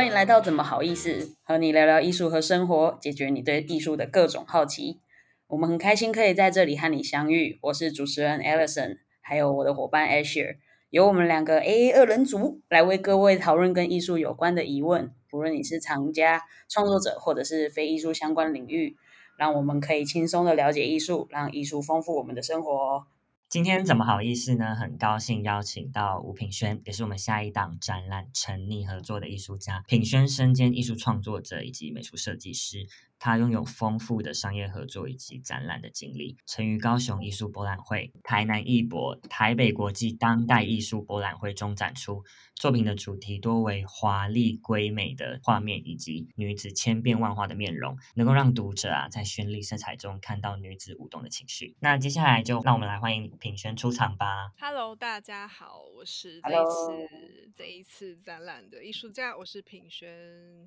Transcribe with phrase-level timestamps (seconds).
[0.00, 4.98] 欢迎来到怎么好意思，和你聊聊艺术和生活，解决你对艺术的各种好奇。
[5.48, 7.58] 我们很开心可以在这里和你相遇。
[7.64, 10.56] 我是主持人 Alison，还有我的伙伴 Asher，
[10.88, 15.12] 由我们两个 AA 二人组来为各位讨论跟艺术有关的疑问。
[15.32, 18.96] 无论你是藏家、创作者，或者是非艺术相关领域，
[19.36, 23.04] 让我们可以轻松的了解艺术，让艺术丰富我们的生活。
[23.50, 24.76] 今天怎么好意思呢？
[24.76, 29.82] 很高兴邀请到吴品轩，也是我们下一档展览沉溺合作的艺术家。
[29.88, 32.86] 品轩身兼艺术创作者以及美术设计师。
[33.20, 42.24] 他拥有丰富的商业合作以及展览的经历，曾于高雄艺术博览会、台南艺博、台北国际当代艺术博览会中展出
[42.54, 51.76] 作品的主题多为华丽瑰美的画面以及女子千变万化的面容，能够让读者啊在绚丽色彩中看到女子舞动的情绪。
[51.80, 54.52] 那接下来就让我们来欢迎品轩出场吧。
[54.58, 60.08] Hello，大家好，我是这一次这一次展览的艺术家，我是品轩。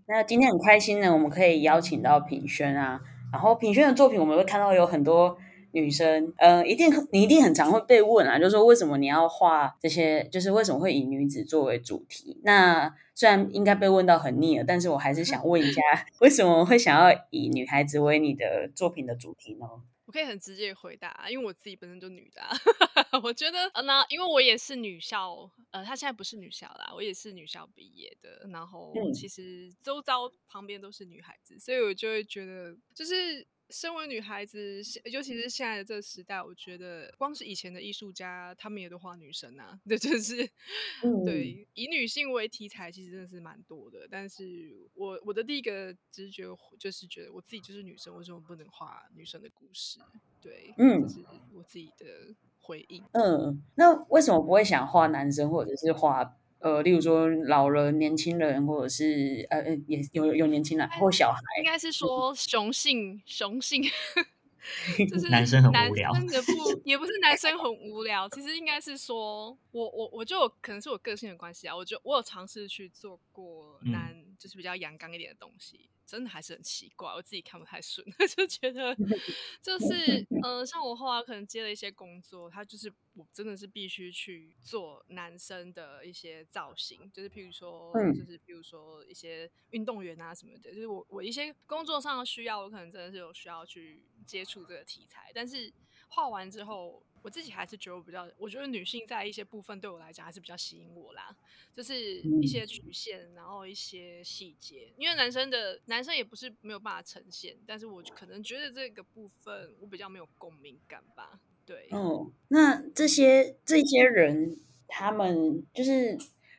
[0.06, 2.43] 那今天很开心呢，我们可以邀请到品。
[2.44, 3.00] 品轩啊，
[3.32, 5.38] 然后品轩的作品，我们会看到有很多
[5.74, 12.40] 女生，呃，一定你一定很常会被问啊，就是说为什么你要画这些，就是为什么会以女子作为主题？
[12.44, 15.82] 那虽然应该被问到很腻了，但是我还是想问一下，
[16.22, 19.68] 为什么会想要以女孩子为你的作品的主题呢？
[20.06, 22.42] 我可以很直接回答，因为我自己本身就女的，
[23.24, 33.48] 我觉得，呃，那因为我也是女校，呃，她现在不是女校啦，我也是女校毕业的，然后其实周遭旁边都是女孩子，所以我就会觉得，就是。
[33.74, 40.48] 身为女孩子，尤其是现在的这个时代，我觉得光是以前的艺术家，他们也都画女神啊， 对，就是
[41.26, 44.08] 对以女性为题材，其实真的是蛮多的。
[44.12, 46.44] 但是我我的第一个直觉
[46.78, 50.00] 就是觉得我自己就是女生，为什么不能画女生的故事？
[50.40, 53.04] 对，嗯，这是我自己的回应。
[53.14, 56.38] 嗯，那为什么不会想画男生，或者是画？
[56.64, 63.84] 呃，例如说老人、年轻人，或者是呃呃，也有有年轻人或小孩，应该是说雄性，雄性，
[65.12, 66.52] 就是男生很无聊，真的不，
[66.88, 75.90] 也不是男生很无聊，其实应该是说，我我我就可能是我个性的关系啊，我就我有尝试去做过男，就是比较阳刚一点的东西。
[76.06, 78.06] 真的还是很奇怪，我自己看不太顺，
[78.36, 78.94] 就觉得
[79.64, 95.72] 就是，呃，像我后来可能接了一些工作，他就是我真的是必须去做男生的一些造型，就是譬如说，就是譬如说一些运动员啊什么的，就是我我一些工作上的需要，我可能真的是有需要去接触这个题材，但是
[96.10, 97.02] 画完之后。
[97.24, 101.36] 我自己还是觉得我比较，我觉得女性在一些部分对我来讲还是比较吸引我啦，
[101.74, 104.94] 就是一些曲线，然后一些细节。
[104.98, 111.40] 因为男生的男生也不是没有办法呈现，但是我可能觉得这个部分我比较没有共鸣感吧。
[111.66, 116.18] 对，哦，那这些这些人，他们就是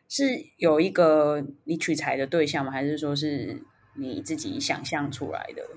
[0.09, 0.25] 是
[0.57, 2.73] 有一个你取材的对象吗？
[2.73, 3.63] 还是说是
[3.97, 5.69] 你自己想象出来的？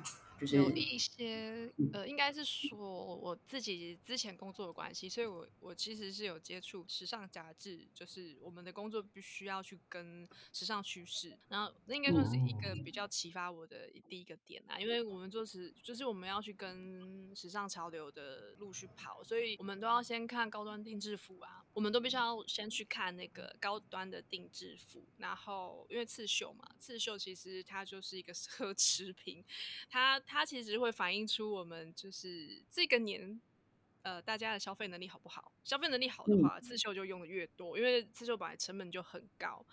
[0.51, 2.77] 有一些呃，应该是说
[3.15, 29.45] 我自己之前工作的关系，所以我我其实是有接触时尚杂志，就是我们的工作必须要去跟时尚趋势，然后那应该算是一个比较启发我的第一个点啊，因为我们做时就是我们要去跟时尚潮流的路去跑，所以我们都要先看高端定制服啊，我们都必须要先去看那个高端的定制服，然后因为刺绣嘛，刺绣其实它就是一个奢侈 品，
[29.87, 30.19] 它。
[30.21, 33.39] 它其实会反映出我们就是这个年，
[34.01, 35.51] 呃，大家的消费能力好不好？
[35.63, 39.63] 消费能力好的话，刺绣就用的越多，因为刺绣本来成本就很高，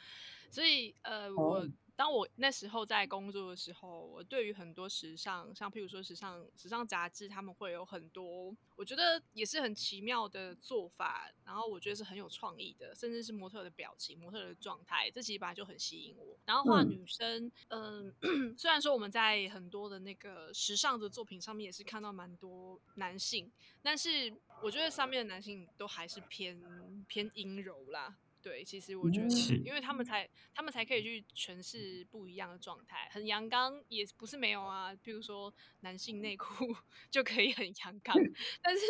[0.51, 1.67] 所以呃，我。
[1.97, 16.37] 当我那时候在工作的时候，我对于很多时尚，像譬如说时尚时尚杂志，他们会有很多，我觉得也是很奇妙的做法，然后我觉得是很有创意的，甚至是模特的表情、模特的状态，这其实本来就很吸引我。
[16.45, 18.13] 然后画女生，嗯，
[18.59, 23.51] 虽然说我们在很多的那个时尚的作品上面也是看到蛮多男性，
[23.83, 26.61] 但是我觉得上面的男性都还是偏
[27.07, 28.17] 偏阴柔啦。
[28.45, 34.95] 对，其实我觉得，因为他们才，他们才可以去诠释不一样的状态，很阳刚也不是没有啊。
[35.03, 35.51] 比如说
[35.81, 36.67] 男性内裤
[37.11, 38.15] 就可以很阳刚，
[38.61, 38.85] 但是，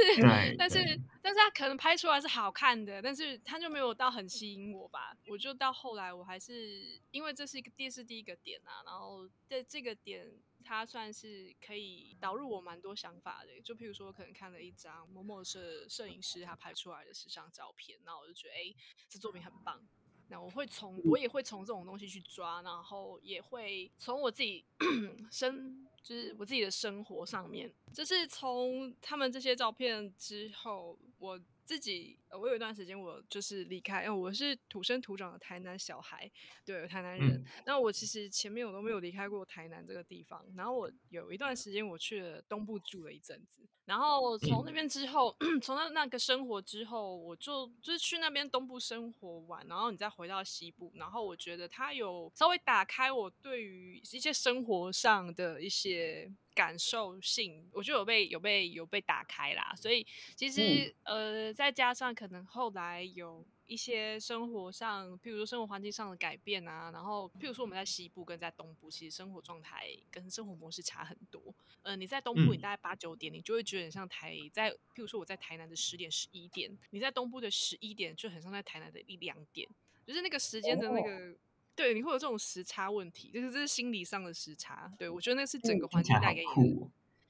[0.58, 5.16] 但是，但是他可能拍出来是好看的，但是他就没有到很吸引我吧。
[5.28, 10.26] 我就到后来，我还是因为这是一个电视第一个点啊，然后在这个点。
[10.64, 18.74] 它算是可以导入我蛮多想法的，就譬如说，可能看了一张某某摄摄影师他拍出来的时尚照片，那我就觉得，哎，
[19.08, 19.86] 这作品很棒。
[20.28, 24.64] 那我会从我也会从这种东西去抓，然后也会从我自己
[25.30, 36.30] 生，就是我自己的生活上面，就是从他们这些照片之后，我自己，我有一段时间我就是离开，哦，我是土生土长的台南小孩，
[36.64, 37.44] 对，台南人。
[37.64, 40.44] 那我其实前面我都没有离开过台南这个地方。
[40.56, 56.32] 然后我有一段时间我去了东部住了一阵子，然后从那边之后， 从那那个生活之后，我就就是去那边东部生活完，然后你再回到西部，然后我觉得它有稍微打开我对于一些生活上的一些。
[56.54, 71.40] 感受性，我就有被有被有被打开啦，所以其实呃，再加上可能后来有一些生活上，譬如说生活环境上的改变啊，然后譬如说我们在西部跟在东部，其实生活状态跟生活模式差很多。
[71.82, 79.68] 呃，你在东部，你大概八九点，你就会觉得很像台在，譬如说我在台南的十点十一点，你在东部的十一点就很像在台南的一两点，
[80.06, 81.36] 就是那个时间的那个。
[81.76, 84.92] 对，你会有这种时差问题，就是这是心理上的时差。
[84.96, 86.88] 对我觉得那是整个环境带给你的。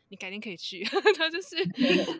[0.09, 0.85] 你改天可以去，
[1.17, 1.57] 他就是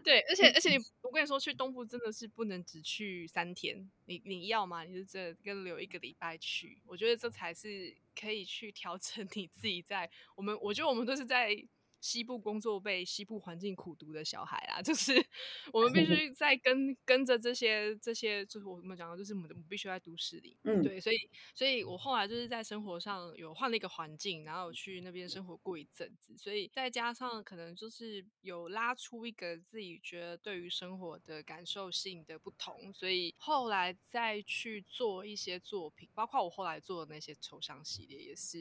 [0.03, 4.85] 对，而且而且你， 我跟你说，去东部真的是不能只去三天，你你要吗？
[4.85, 11.65] 你就这跟留一个礼拜去，我觉得这才是可以去调整你自己在我们，我觉得我们都是在。
[12.05, 15.15] 西部工作被西部环境苦读的小孩啊，就是
[15.73, 21.17] 我们必须 在跟跟着这些这些，就是我们讲的，就是我们我们必须在都市里，嗯，对，所以
[21.55, 38.59] 所以我后来就是在生活上有换了一个环境，然后去那边生活过一阵子，所以再加上可能就是有拉出一个自己觉得对于生活的感受性的不同，所以后来再去做一些作品，包括我后来做的那些抽象系列，也是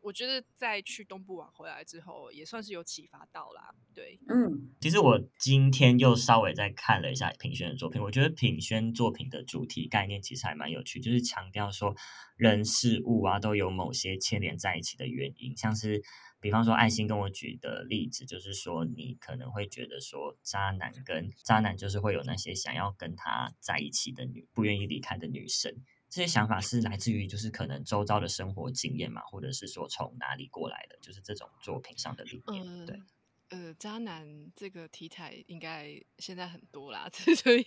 [0.00, 2.71] 我觉得在去东部玩回来之后，也算是。
[2.72, 11.94] 有启发到啦，对，嗯，其实我今天又稍微再看了一下品轩的作品，我觉得品轩作品的主题概念其实还蛮有趣，就是强调说
[12.36, 16.02] 人事物啊都有某些牵连在一起的原因，像是
[16.40, 25.72] 比方说爱心跟我举的例子，就是说你可能会觉得说渣男跟渣男就是会有那些想要跟他在一起的女不愿意离开的女生。
[26.12, 32.84] 这些想法是来自于就是可能周遭的生活经验嘛，或者是说从哪里过来的，就是这种作品上的理念。
[32.84, 33.00] 对，
[33.48, 37.62] 呃，渣男这个题材应该现在很多啦， 所以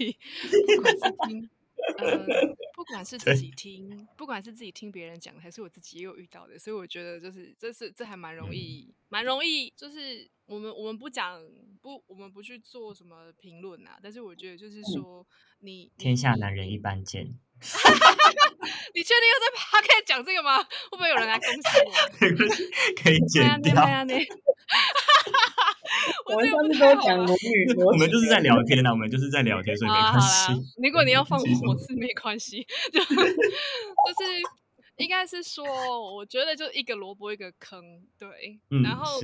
[0.75, 1.50] 不管是听，
[1.97, 11.44] 呃，不管是自己听，不管是自己听别人讲，还是我自己也有遇到的，所以我觉得就是这是这还蛮容易，蛮容易，就是我们我们不讲
[11.81, 15.25] 不，我们不去做什么评论啊，但是我觉得就是说
[15.62, 17.39] 你天下男人一般见。
[18.94, 20.57] 你确定要在 p 可以讲这个吗？
[20.92, 21.92] 会不会有人来攻击我？
[23.02, 23.74] 可以剪掉。
[26.25, 30.54] 我们上次都讲母语，我们就是在聊天呐，我们就是在聊天，所以没关系。
[30.84, 33.24] 如果你要放火是没关系， 就就是
[34.98, 35.66] 应该是说，
[36.16, 37.81] 我觉得就一个萝卜一个坑，
[38.19, 39.19] 对，然后。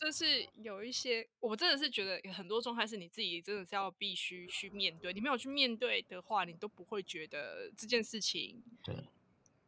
[0.00, 8.62] 就是有一些，我真的是觉得很多状态是你自己真的是要必须去面对，你没有去面对的话，你都不会觉得这件事情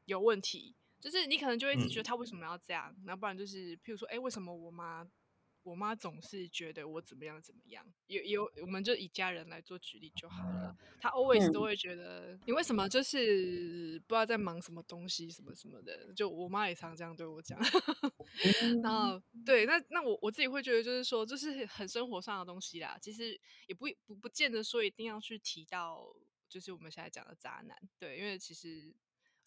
[0.04, 0.74] 有问题。
[1.00, 5.08] 就是你可能就会一直觉得他为什么要这样，那不然就是譬如说，哎，为什么我妈？
[5.70, 10.76] 我妈总是觉得我怎么样怎么样，有有，我们就以家人来做举例就好了。
[11.00, 17.56] 她 always 都会觉得你为什么就是不知道在忙什么东西什么什么的，就我妈也常这样对我讲。
[18.82, 26.04] 然后对，那那我我自己会觉得就是说，就是很生活上的东西啦，其实也不不不见得说一定要去提到，
[26.48, 28.92] 就是我们现在讲的渣男，对，因为其实。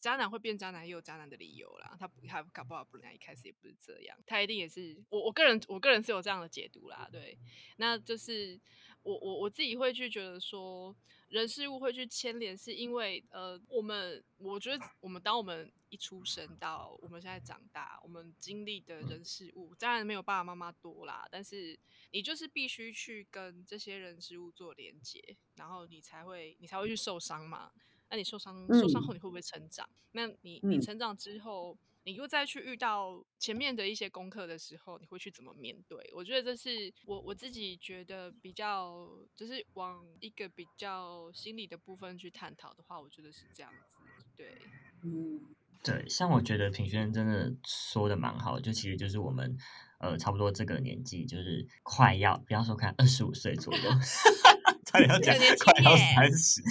[0.03, 1.95] 渣男会变渣男，也有渣男的理由啦。
[1.97, 7.07] 他不他搞不好不然一开始也不是这样，他一定也是我我个人我个人是有这样的解读啦。
[7.09, 7.37] 对，
[7.77, 8.59] 那就是
[9.03, 10.93] 我我我自己会去觉得说，
[11.29, 21.79] 人事物会去牵连，是因为呃，我们我觉得我们当我们一出生到我们现在长大，我们经历的人事物，当然没有爸爸妈妈多啦，但是
[22.11, 27.71] 你就是必须去跟这些人事物做连接，然后你才会你才会去受伤嘛。
[28.13, 29.89] 那你受伤受伤后你会不会成长？
[30.11, 35.97] 那你你成长之后，你又再去遇到前面的一些功课的时候，你会去怎么面对？
[36.13, 43.97] 我觉得这是我我自己觉得比较，就是往一个比较心理的部分去探讨的话，我觉得是这样子。
[44.37, 44.61] 对，
[45.01, 45.41] 嗯，
[45.83, 49.57] 对，像我觉得品轩真的说的蛮好，就其实就是我们
[49.97, 53.81] 呃差不多这个年纪，就是快要不要说快二十五岁左右。
[54.93, 56.61] 差点要讲快要三十，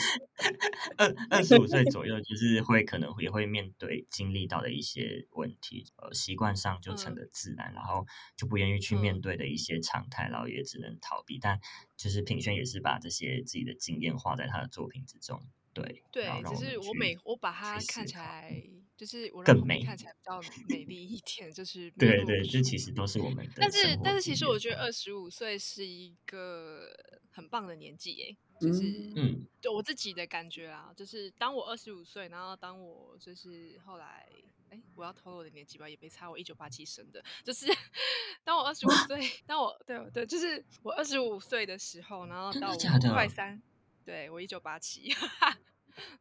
[0.96, 11.36] 二二十五岁左右，就是会可能也会面对经历到的一些问题，呃，习惯上就成了自然，然后就不愿意去面对的一些常态，然后也只能逃避。
[11.40, 11.58] 但
[11.96, 18.62] 就是品轩也是把这些自己的经验画在他的作品之中，对对，只是我每我把它看起来。
[18.94, 23.52] 就是我让更美看起来比较美丽一点，就是对对，这其实都是我们的。
[23.56, 26.86] 但是但是，其实我觉得二十五岁是一个
[27.32, 28.82] 很棒的年纪耶，就是
[29.16, 34.28] 嗯，对我自己的感觉啊，就是当我二十五岁，然后当我就是后来。
[34.70, 36.30] 哎，我要透露我的年纪吧，也没差。
[36.30, 37.66] 我一九八七生的，就是
[38.42, 43.60] 当我二十五岁，当我对对，就是我二十五岁的时候，然后到我快三，
[44.02, 45.14] 对我一九八七，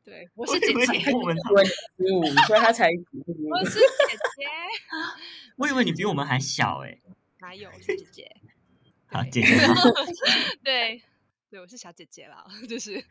[0.03, 1.44] 对我是姐姐，我们十
[2.13, 3.86] 五，所以他才我是姐
[4.36, 4.46] 姐，
[5.56, 7.00] 我以为你比我们还小哎，
[7.39, 8.36] 哪有是姐姐？
[9.12, 9.48] 好姐姐，
[10.63, 11.01] 对
[11.50, 13.03] 对，我是小姐姐啦，就是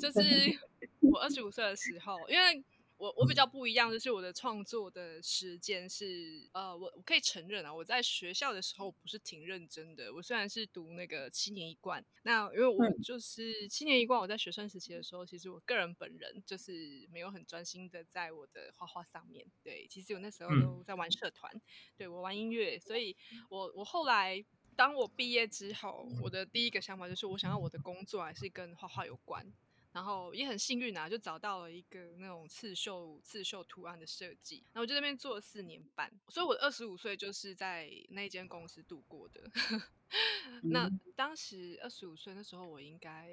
[0.00, 0.20] 就是
[1.00, 2.64] 我二十五岁的时候，因为。
[2.98, 10.10] 我我比较不一样，就是我的创作的时间是，呃，我我可以承认啊，我在学校的时候不是挺认真的。
[10.14, 19.44] 我虽然是读那个七年一贯，那因为我就是七年一贯，我在学生时期的时候，其实我个人本人就是没有很专心的在我的画画上面。
[19.62, 21.52] 对，其实我那时候都在玩社团，
[21.98, 23.14] 对我玩音乐，所以
[23.50, 24.42] 我我后来
[24.76, 29.44] 当我毕业之后，我的第一个想法就是我想要我的工作还是跟画画有关。
[29.92, 34.62] 然后也很幸运啊，就找到了一个那种刺绣刺绣图案的设计。
[34.74, 39.50] 然后我就那边做了四年半，所以我二十五岁就是在那间公司度过的。
[40.64, 43.30] 那当时二十五岁那时候，我应该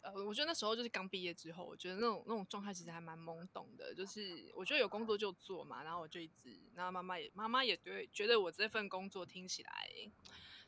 [0.00, 3.94] 呃，我觉得那时候就是刚毕业之后，我觉得那种那种状态其实还蛮懵懂的。
[3.94, 9.90] 就是我觉得有工作就做嘛，然后我就一直，然后妈妈也妈妈也对觉得我这份工作听起来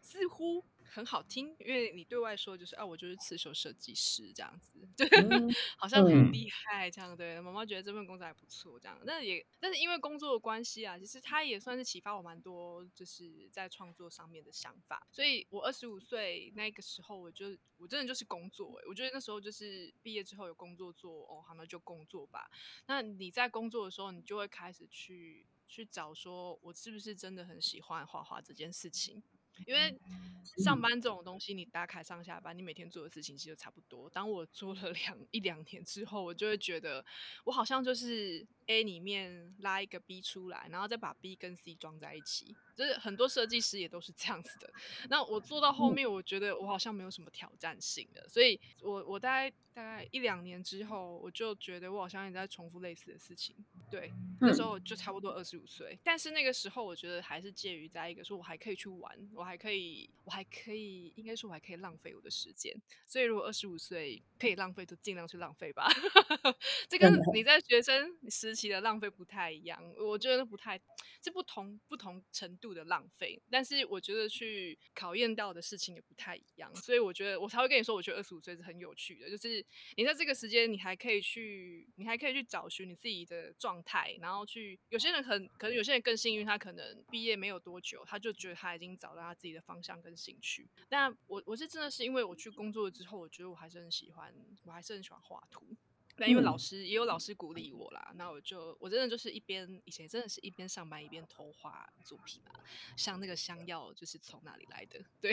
[0.04, 0.64] 似乎。
[0.86, 5.08] 很好听，因为你对外说就是啊，我就是刺绣设计师这样子，对，
[5.76, 7.16] 好像很厉害这样。
[7.16, 15.04] 对，妈妈觉得这份工作还不错这样，但也但是因为工作的关系啊，其实他也算是启发我蛮多，就是在创作上面的想法。
[15.10, 17.46] 所以我二十五岁那个时候，我就
[17.76, 22.48] 我真的就是工作，我觉得那时候就是毕业之后有工作做，哦，好那就工作吧。
[22.86, 29.20] 那你在工作的时候，你就会开始去去找说，我是不是真的很喜欢画画这件事情。
[29.66, 29.96] 因为
[30.62, 34.08] 上班这种东西，你打卡上下班，你每天做的事情其实差不多。
[34.10, 37.04] 当我做了两一两年之后，我就会觉得，
[37.44, 42.54] 我好像就是 A 里面拉一个 B 出来，然后再把 B 跟 C 装在一起。
[42.76, 44.68] 就是很多设计师也都是这样子的。
[45.08, 53.54] 那我做到后面，我觉得我好像没有什么挑战性的，所以我我大概大概一两年之后，我就觉得我好像也在重复类似的事情。
[53.88, 62.74] 对，那时候就差不多二十五岁，但是那个时候我觉得还是介于在一个说，我还可以去玩，我还可以，我还可以，应该说我还可以浪费我的时间。
[63.06, 65.88] 所以如果二十五岁可以浪费，就尽量去浪费吧。
[66.88, 70.80] 这跟你在学生时期的浪费不太一样，我觉得不太
[71.22, 73.40] 是不同不同程度的浪费。
[73.50, 79.64] 但是我觉得去考验到的事情也不太一样，所以我觉得我才会跟你说，我觉得二十五岁是很有趣的，就是
[79.96, 83.74] 你在这个时间，你还可以去，你还可以去找寻你自己的状。
[83.84, 90.66] 态，然后去有些人很可能有些人更幸运，他可能毕业没有多久，他就觉得他已经找到他自己的方向跟兴趣。
[90.88, 94.34] 但我我是真的是因为我去工作之后，我觉得我还是很喜欢，
[94.64, 95.76] 我还是很喜欢画图。
[96.16, 102.54] 那因为老师也有老师鼓励我啦，那我就我真的就是一边以前真的是一边上班一边偷画作品啊，
[102.96, 105.04] 像那个香药就是从哪里来的？
[105.20, 105.32] 对，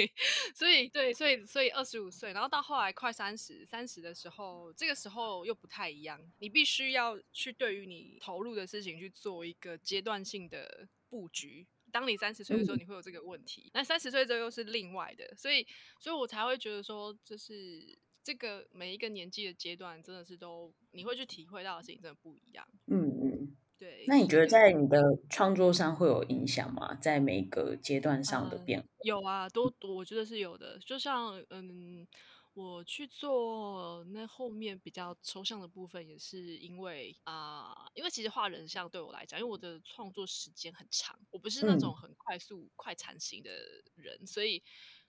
[0.56, 11.66] 所以对，所以所以二十五岁，然后到后来快三十，三十的时候，这个时候又不太一样，你必须要去对于你投入的事情去做一个阶段性的布局。
[11.90, 15.66] 当你三十岁的时候，你会有这个问题，那三十岁之后又是另外的，所以
[16.00, 17.98] 所以我才会觉得说，就是。
[18.24, 22.66] 这个每一个年纪的阶段，真的是都你会去体会到的事情，真的不一样。
[22.86, 24.04] 嗯嗯，对。
[24.06, 26.94] 那你觉得在你的创作上会有影响吗？
[26.94, 28.86] 在每个阶段上的变化？
[29.04, 30.78] 有啊，都我觉得是有的。
[30.78, 32.06] 就像嗯，
[32.54, 43.50] 我去做那后面比较抽象的部分，也是因为啊，因为其实画人像对我来讲，因为我的创作时间很长，我不是那种很快速快产型的
[43.96, 44.62] 人，所以。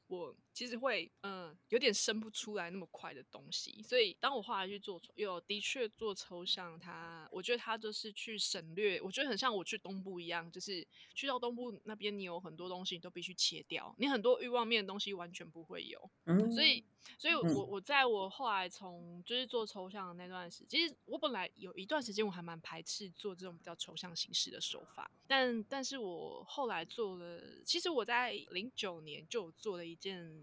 [0.07, 16.83] 我其实会，嗯，有点生不出来那么快的东西，所以当我后来去做，有的确做抽象，它，我觉得它就是去省略，我觉得很像我去东部一样，就是去到东部那边，你有很多东西你都必须切掉，你很多欲望面的东西完全不会有，嗯，所以，
[17.17, 29.97] 所以我我在我后来从就是做抽象的那段时，其实我本来有一段时间我还蛮排斥做这种比较抽象形式的手法，但但是我后来做了，其实我在零九年就做了一。
[30.03, 30.35] 件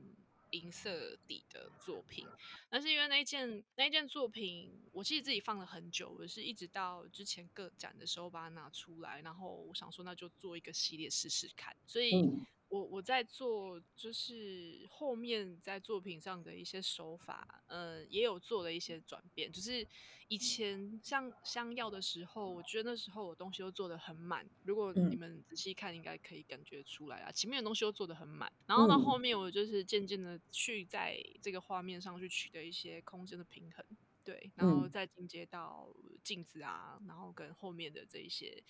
[0.53, 2.27] 银色底的作品，
[2.71, 12.27] 但是因为那一件那一件作品，我其实自己放了很久，我是一直到之前个展的时候把它拿出来，然后我想说那就做一个系列试试看，所以
[12.71, 19.51] 我我在做，就是后面在作品上的一些手法，呃，也有做了一些转变。
[19.51, 19.87] 就是
[20.29, 24.49] 以前像香药的时候，我觉得那时候我东西都做的很满。
[24.63, 28.51] 如果你们仔细看，应该可以感觉出来啊，前面的东西都做的很满。
[28.67, 33.85] 然后到后面，我就是渐渐的去在这个画面上去取得一些空间的平衡。
[34.23, 35.89] 对，然后再进阶到
[36.23, 38.63] 镜子啊，然后跟后面的这一些，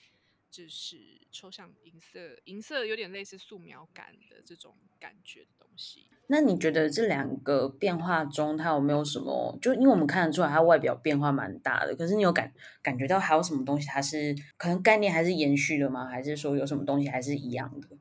[0.50, 0.96] 就是
[1.30, 6.08] 抽象银色，银色有点类似素描感的这种感觉的东西。
[6.26, 9.58] 那你觉得这两个变化中，它有没有什么？
[9.62, 12.52] 就因为我们看得出来，它外表变化蛮大的，可是你有感
[12.82, 16.08] 感觉到还有什么东西，它是可能概念还是延续的吗？
[16.08, 17.96] 还是说有什么东西还是一样的？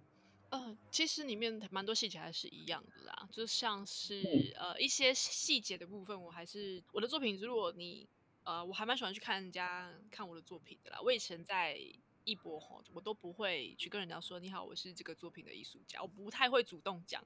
[0.49, 7.37] 呃其实里面蛮多细节还是一样的啦，就像是呃一些细节的部分，我还是我的作品。
[7.39, 8.07] 如果你
[8.43, 10.99] 呃，我还蛮喜欢去看人家看我的作品的啦。
[11.03, 11.77] 我以前在
[12.29, 17.23] 一博吼，我都不会去跟人家说你好，我是这个作品的艺术家，我不太会主动讲，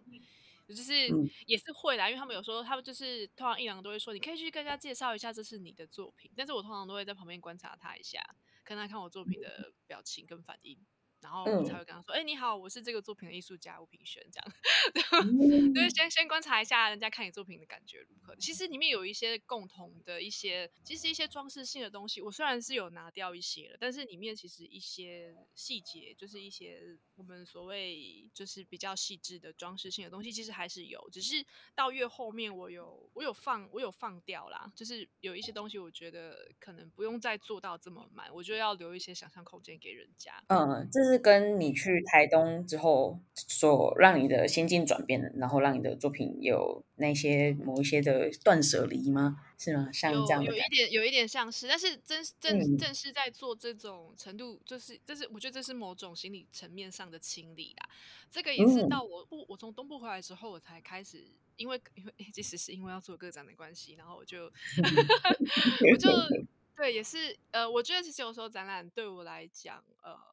[0.67, 1.09] 就是
[1.45, 8.23] 也是会啦，因为他们有时候他们就是通常一两个都会说，你可以去跟人家介绍一下这是你的作品，但是我通常都会在旁边观察他一下，
[8.63, 10.79] 看他看我作品的表情跟反应。
[11.23, 14.53] 然后我才会跟他说：“哎，你好，我是这个作品的艺术家吴品轩。”这样，
[15.73, 18.35] 就是先先观察一下人家看你作品的感觉如何。
[18.35, 31.09] 其实里面有一些共同的一些，其实一些装饰性的东西，我虽然是有拿掉一些了，但是里面其实一些细节，就是一些我们所谓就是比较细致的装饰性的东西，其实还是有。
[31.11, 40.43] 只是到越后面，我有我有放我有放掉啦，就是有一些东西，我觉得可能不用再做到这么满，我就要留一些想象空间给人家。
[40.47, 41.12] 嗯，这是。
[41.13, 49.37] 是跟你去台东之后所让你的心境转变的，然后让你的作品有那些某一些的断舍离吗？
[49.57, 49.89] 是吗？
[49.93, 57.89] 像这样有一点有一点像是，但是真正正是在做这种程度，就是这是我觉得这是某种心理层面上的清理啦。
[58.29, 61.23] 这个也是到我不我从东部回来之后，我才开始，
[61.55, 64.45] 因为因为 其实是因为要做个展的关系，然后我就
[65.93, 66.09] 我就
[66.75, 70.32] 对也是呃，我觉得其实有时候展览对我来讲呃。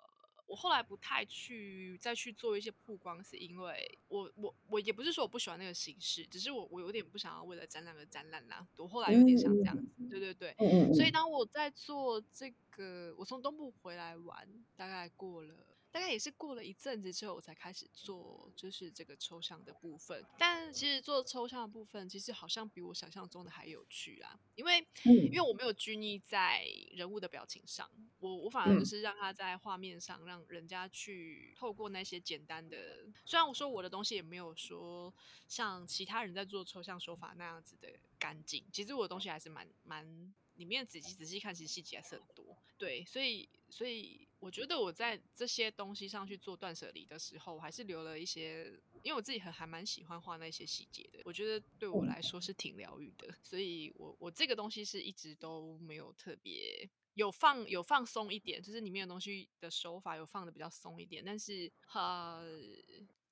[0.51, 8.67] 我后来不太去再去做一些曝光，是因为我我我也不是说我不喜欢那个形式，只是我我有点不想要为了展览而展览啦。
[8.77, 10.53] 我后来有点想这样子，对对对。
[10.93, 15.55] 所以当我在做这个，我从东部回来玩，大概过了。
[15.93, 20.25] 大概也是过了一阵子之后，我才开始做，就是这个抽象的部分。
[20.39, 24.39] 但其实做抽象的部分，其实好像比我想象中的还有趣啊！
[24.55, 33.07] 因为，因为我没有拘泥在人物的表情上，我我反而就是让他在画面上，让人家去透过那些简单的。
[33.25, 35.13] 虽然我说我的东西也没有说
[35.49, 40.35] 像其他人在做抽象手法那样子的干净，其实我的东西还是蛮蛮。
[40.57, 42.55] 里面仔细仔细看，其实细节还是很多。
[42.77, 48.65] 对，所以所以我觉得我在这些东西上去做断舍离的时候，我还是留了一些，
[49.03, 51.21] 因为我自己很还蛮喜欢画那些细节的。
[51.25, 62.43] 我觉得对我来说是挺疗愈的，所以我我这个东西是一直都没有特别有放有放松一点，就是里面的东西的手法有放的比较松一点，但是呃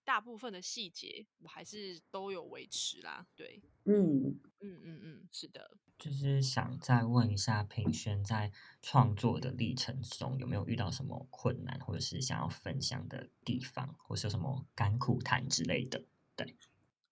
[0.05, 3.27] 大部分的细节我还是都有维持啦。
[3.35, 5.77] 对，嗯嗯嗯嗯，是的。
[5.99, 16.05] 就是想再问一下平轩，在创作的历程中有没有遇到什么困难，或者是想要分享的地方，或是有什么甘苦谈之类的？
[16.37, 16.57] 对，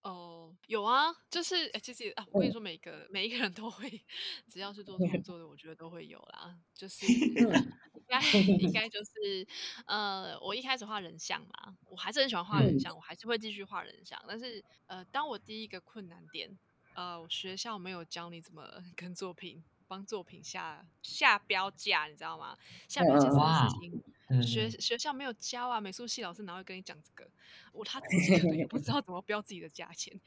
[0.02, 3.90] 哦，有啊，就是其实啊，我跟你说，每个每一个人都会，
[4.48, 6.56] 只要是做创 作的，我觉得都会有啦。
[6.72, 9.46] 就是 应该应该就是
[9.86, 14.22] 呃，我一开始画人像嘛，我还是很喜欢画人像，我还是会继续画人像。
[14.28, 16.56] 但是呃，当我第一个困难点。
[16.96, 22.56] 呃，学校没有教你怎么 跟作品帮作品下下标价，你知道吗？
[22.88, 25.78] 下标价这件事情，学学校没有教啊。
[25.78, 27.30] 美术系老师哪会跟你讲这个？
[27.72, 30.18] 我他自己可能也不知道怎么标自己的价钱。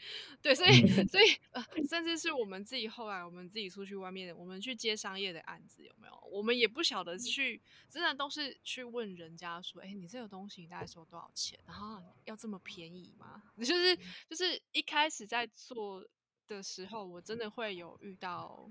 [0.43, 6.29] 对，所以所以呃，甚至是我们自己后来我们自己出去外面，我们去接商业的案子有没有？
[6.31, 11.59] 我们也不晓得去，真的都是去问人家说，哎，你这个东西大概收多少钱？
[11.65, 13.41] 然后要这么便宜吗？
[13.57, 13.97] 就是
[14.29, 16.05] 就是一开始在做。
[16.49, 18.69] 的时候，我真的会有遇到，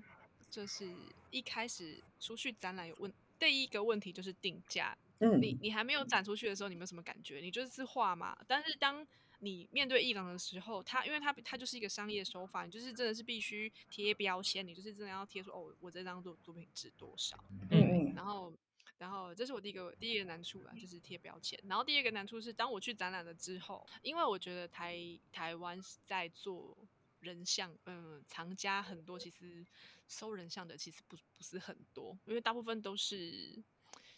[0.49, 0.93] 就是
[1.31, 4.97] 一开始出去展览有问第一个问题就是定价。
[5.21, 7.39] 嗯，你你还没有展出去的时候，你没有什么感觉？
[7.39, 8.37] 你就是画嘛。
[8.47, 9.05] 但是当
[9.39, 17.37] 你面对艺廊的时候，它因为它它就是一个商业手法，你就是真的是必须贴标签，你就是真的要贴说哦，我这张作作品值多少。
[17.69, 18.13] 嗯嗯。
[18.15, 18.53] 然后
[18.97, 21.59] 然后这是我第一个第一个难处了，就是贴标签。
[21.67, 24.97] 然后第二个难处是，当我去展览了之后，因为我觉得台
[25.33, 26.77] 台湾在做。
[27.19, 29.65] 人像，嗯，藏家很多，其实
[30.07, 33.63] 收人像的其实不不是很多，因为大部分都是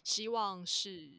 [0.04, 1.10] 希望是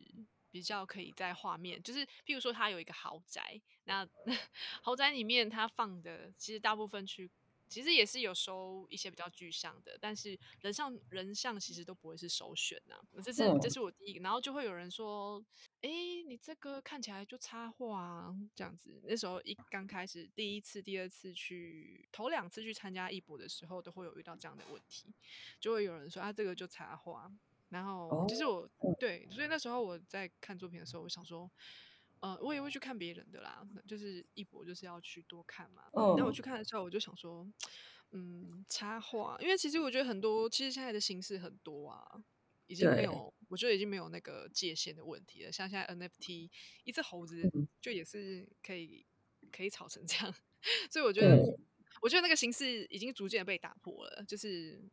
[0.49, 4.07] 比较可以在画面，就是譬如说他有一个豪宅，那
[4.81, 7.29] 豪宅里面他放的其实大部分去。
[7.69, 12.95] 其实也是有收一些比较具象的，但是人像人像其实都不会是首选呐。
[13.23, 15.43] 这是这是我第一个，然后就会有人说
[15.83, 15.89] ：“哎，
[16.27, 25.13] 你这个看起来就插画这样子。”那时候一刚开始第一次、第二次去头两次去参加艺博的时候，都会有遇到这样的问题，
[25.59, 27.31] 就会有人说：“啊，这个就插画。”
[27.69, 28.67] 然后其实我
[28.99, 31.51] 对，所以那时候我在看作品的时候，我想说。
[32.23, 35.83] 呃，我也会去看别人的啦，就是一博就是要去多看嘛。
[35.93, 37.45] 那我去看的时候，我就想说，
[38.11, 42.23] 嗯，插画，因为其实我觉得很多，其实现在的形式很多啊，
[42.67, 45.51] 已经没有，我觉得已经没有那个界限的问题了。
[45.51, 46.49] 像现在 NFT，
[46.83, 47.49] 一只猴子
[47.81, 49.05] 就也是可以
[49.51, 50.33] 可以炒成这样，
[50.91, 51.57] 所以我觉得，
[52.01, 54.83] 我觉得那个形式已经逐渐被打破了，就是。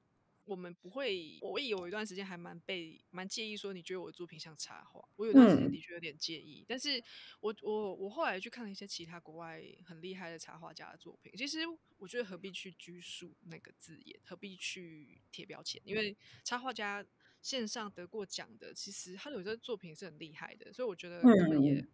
[0.46, 6.64] 我们不会，我也有一段时间还蛮被蛮介意，说你觉得我的作品像插画，我有段时间的确有点介意。
[6.66, 7.00] 但是
[7.38, 11.58] 我我我后来去看了一些其他国外很厉害的插画家的作品，其实
[11.98, 15.80] 我觉得何必去拘束那个字眼，何必去贴标签？
[15.84, 17.04] 因为插画家
[17.42, 21.86] 线上得过奖的，其实他有些作品是很厉害的，所以我觉得他们也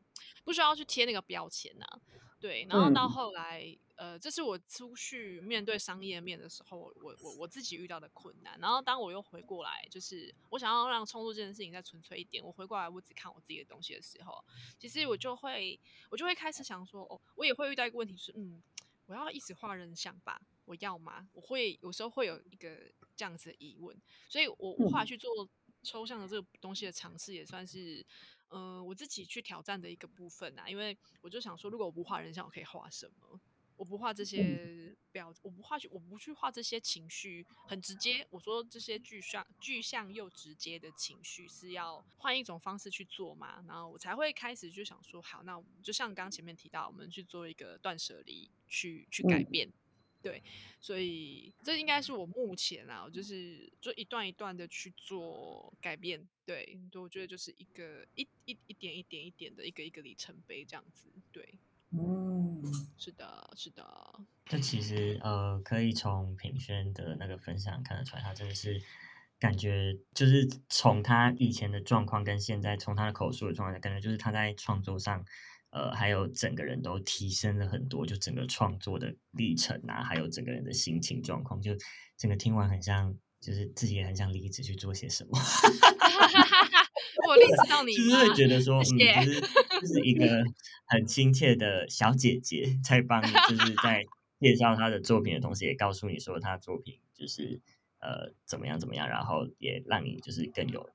[0.44, 1.86] 不需要去贴那个标签呐。
[2.38, 3.76] 对，然后到后来。
[3.96, 8.54] 呃，这是我出去面对商业面的时候，我我我自己遇到的困难。
[8.60, 14.44] 然后当我又回过来，就是我想要让创作这件事情再纯粹一点，我回过来我只看我自己的东西的时候，
[14.78, 15.80] 其实我就会
[16.10, 18.62] 我就会开始想说，哦，我也会遇到一个问题是，嗯，
[19.06, 20.42] 我要一直画人像吧？
[20.66, 21.26] 我要吗？
[21.32, 22.76] 我会有时候会有一个
[23.16, 23.96] 这样子的疑问，
[24.28, 25.48] 所以我我后来去做
[25.82, 28.04] 抽象的这个东西的尝试，也算是
[28.50, 30.68] 嗯我自己去挑战的一个部分啊。
[30.68, 33.40] 因为我就想说，如果我不画人像，我可以画什么？
[33.76, 38.26] 我不画这些表，我不画去，我不去画这些情绪，很直接。
[38.30, 43.62] 我说这些具象、具象又直接的情绪是要换一种方式去做嘛？
[43.68, 49.70] 然后我才会开始就想说，好，那我们就像刚前面提到，我们去做一个断舍离，去去改变。
[50.26, 50.42] 对，
[50.80, 56.26] 所以这应该是我目前啊，就是就一段一段的去做改变。
[56.44, 61.08] 对，我觉得就是一个一一一点一点一点的一个一个里程碑这样子。
[61.30, 61.60] 对。
[61.90, 62.60] 嗯，
[62.98, 64.20] 是的，是的。
[64.46, 68.82] 这其实呃，可以从品轩的那个分享看得出来，他真的是
[69.38, 75.24] 感觉就是从他以前的状况跟现在，从他的口述的状态，感觉就是他在创作上，
[75.76, 81.72] 呃，还有整个人都提升了很多，就整个创作的历程啊，还有整个人的心情状况，就
[82.16, 85.32] 整个听完很像，就是自己也很想离职去做些什么。
[87.28, 89.40] 我立志到你，就是会觉得说，嗯，就是
[89.82, 90.42] 就是一个
[90.86, 94.02] 很亲切的小姐姐，在帮你，就是在
[94.40, 97.60] 介绍她的作品的同时，也告诉你说她作品就是
[98.00, 100.88] 呃怎么样怎么样，然后也让你就是更有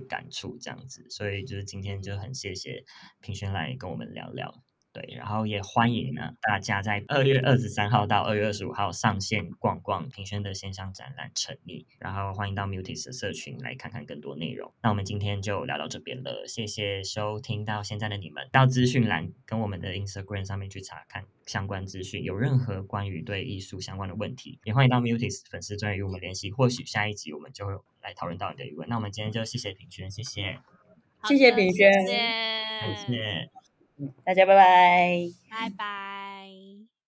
[0.00, 1.06] 就感触这样子。
[1.10, 2.84] 所以就是今天就很谢谢
[3.20, 4.62] 平轩来跟我们聊聊。
[4.94, 14.72] 对，然后也欢迎呢大家在二月二十三号到二月二十五号上线逛逛平轩的线上展览《成立》，然后欢迎到 Mutis 的社群来看看更多内容。
[14.80, 18.48] 那我们今天就聊到这边了，谢谢收听到现在的你们。
[18.52, 26.52] 到资讯栏跟我们的 Instagram 上面去查看相关资讯，有任何关于对艺术相关的问题，也欢迎到 Mutis 粉丝专业与我们联系。
[26.52, 28.88] 或许下一集我们就会来讨论到你的疑问。
[28.88, 30.60] 那我们今天就谢谢平轩，谢谢，
[31.24, 33.63] 谢谢平轩，谢谢。
[34.24, 36.13] 大家拜拜，拜拜。